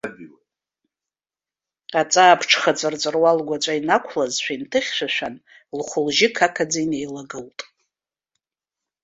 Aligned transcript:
Аҵаа 1.99 2.39
ԥҽха 2.39 2.71
ҵәырҵәыруа 2.77 3.31
лгәаҵәа 3.37 3.73
инақәлазшәа 3.79 4.53
инҭыхьшәашәан, 4.55 5.35
лхәы-лжьы 5.77 6.27
қақаӡа 6.35 6.79
инеилагылт. 6.85 7.59